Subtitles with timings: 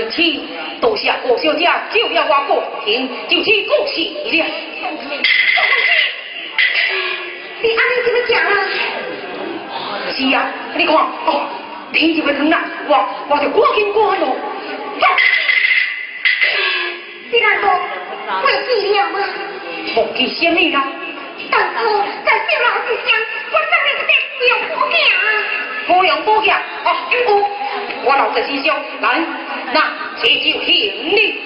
[0.00, 0.22] 对此，
[0.80, 4.46] 多谢郭小姐救了我郭平，就此恭喜了。
[7.60, 8.52] 你安尼怎么讲啊？
[10.10, 11.50] 是啊，你看，哦，
[11.92, 12.96] 天就要疼啦，我
[13.28, 14.34] 我就赶紧赶咯。
[17.30, 17.68] 你难道
[18.26, 19.20] 忘记了吗？
[19.96, 20.82] 忘记什么啦？
[21.50, 21.78] 当初
[22.24, 23.12] 在小老之乡，
[23.52, 25.20] 我送你一个不用保险啊！
[25.86, 27.16] 不用保险哦，有，
[28.04, 29.20] 我老在心上，来，
[29.72, 29.80] 那
[30.22, 31.36] 这就听令。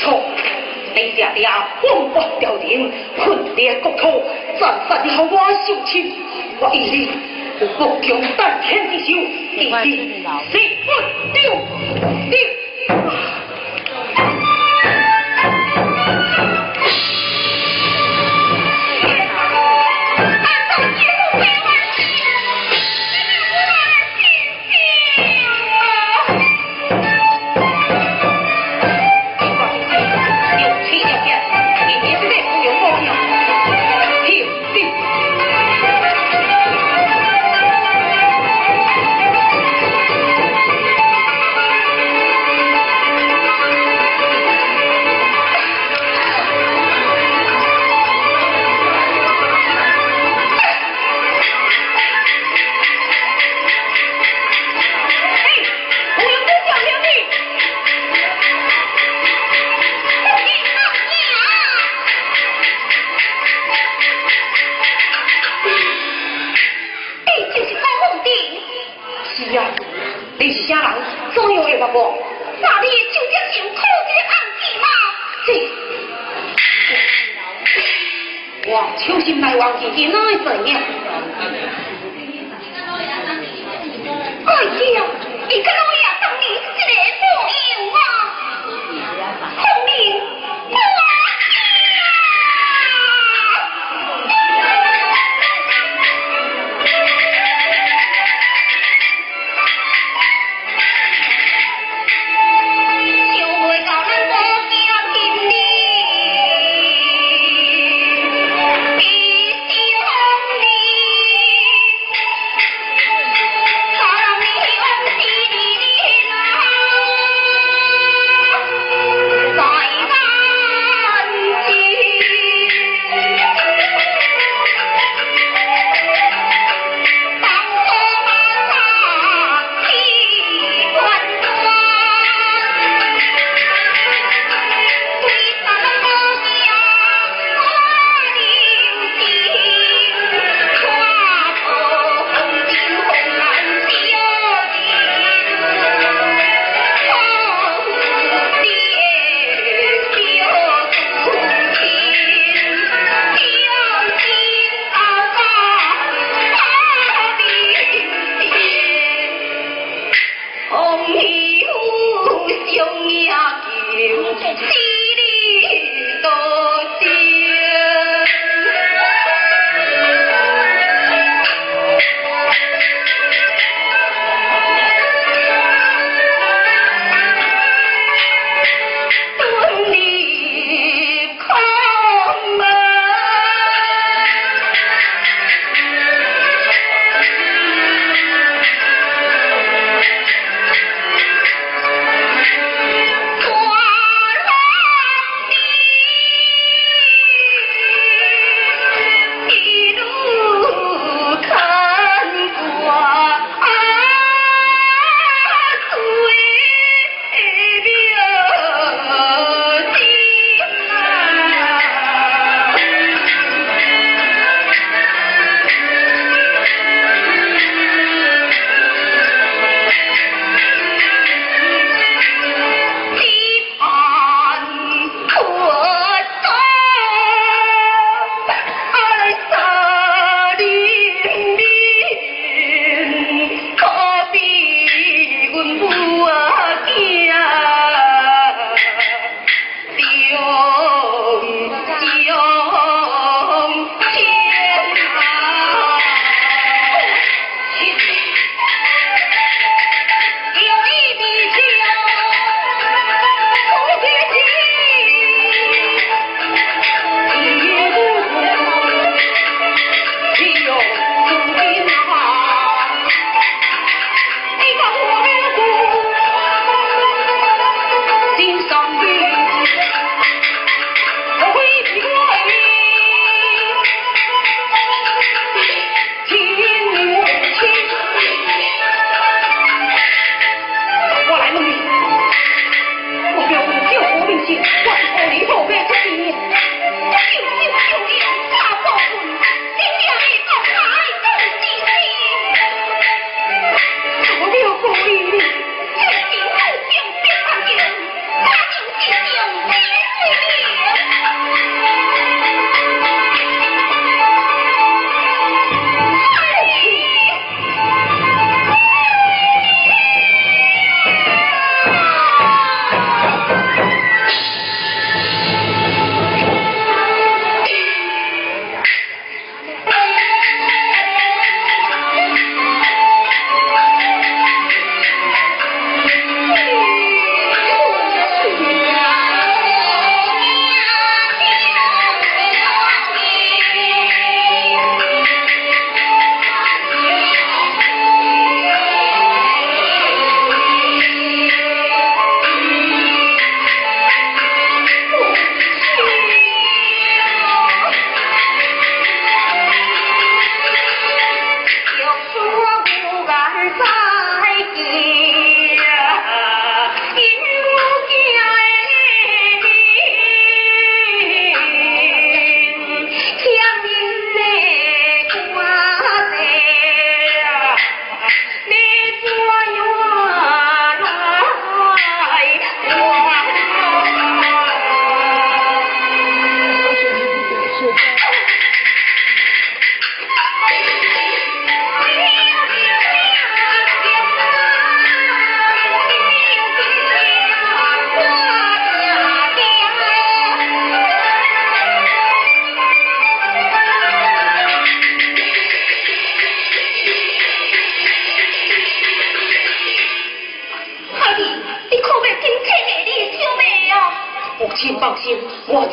[0.00, 0.22] 错，
[0.94, 1.46] 你爹爹
[1.82, 4.22] 反骨朝廷，横跌故土，
[4.58, 5.36] 战杀你和我
[5.66, 6.12] 相称。
[6.60, 7.08] 我以你
[7.60, 8.20] 为国强
[8.62, 9.16] 天地之首，
[9.56, 10.26] 以你为
[11.32, 11.96] 丢不
[12.30, 12.57] 丢。
[71.68, 71.98] 哎，我哥，
[72.62, 73.76] 那里就叫上苦
[74.08, 74.86] 尽甘甜嘛。
[79.20, 80.80] 心来完姐姐，那会怎样？
[84.46, 84.50] 哎，
[84.94, 85.02] 呀，
[85.46, 85.97] 你看我。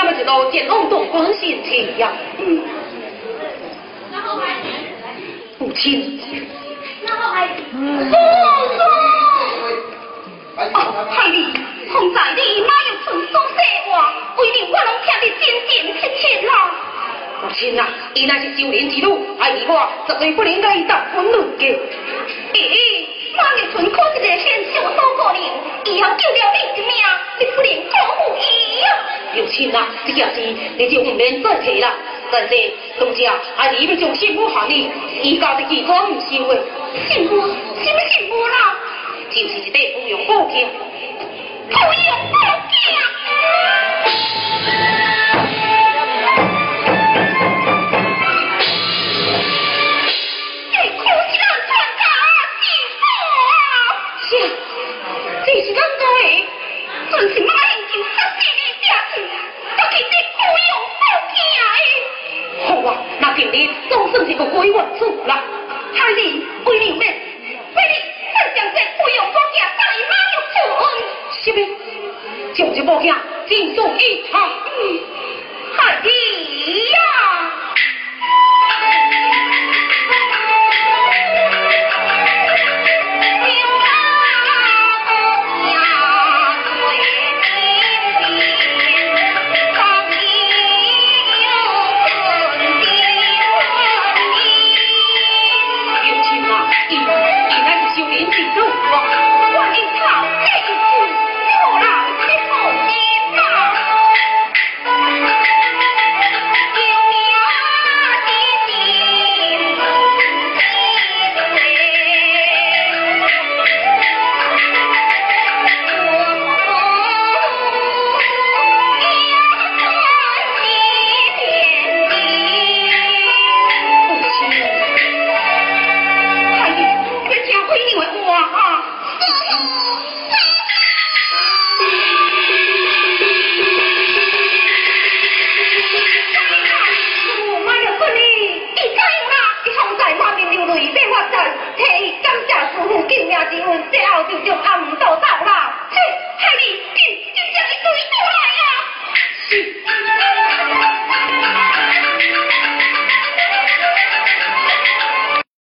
[0.00, 2.12] 我这么一道健康动关心情呀。
[2.38, 2.62] 嗯。
[5.58, 6.20] 母亲。
[7.00, 8.82] 父叔。
[10.56, 11.36] 哦，太弟，
[11.90, 13.48] 洪在你哪有存所说
[13.86, 14.12] 话？
[14.36, 16.52] 为你我拢听得真真切切啦。
[17.42, 21.64] 母亲啊，伊那是修炼之路，爱你我绝对不能该当分论的。
[22.54, 22.97] 咦，
[23.38, 25.40] 马玉春可是个贤秀多过人，
[25.84, 26.90] 以后救了你一命，
[27.38, 28.86] 你不能辜负伊呀。
[29.34, 30.40] 母亲啊，这件事
[30.76, 30.88] 你。
[30.88, 31.94] 就唔免再提了。
[32.30, 32.54] 但是，
[32.98, 33.86] 东家爱你。
[33.86, 34.90] 要将媳妇还你，
[35.22, 36.62] 伊家的器官唔收的。
[37.08, 38.76] 媳妇，什么媳妇啦？
[39.30, 40.68] 就是一对不用保险。
[41.68, 41.78] 不用
[57.18, 57.48] 保险。
[63.88, 65.42] 总算是个鬼王子了，
[65.94, 67.94] 海里为你命，为你
[68.34, 70.58] 再将这不用保险带马入村，
[71.40, 71.56] 是不？
[72.54, 73.14] 就是保险，
[73.46, 74.50] 尽忠一场。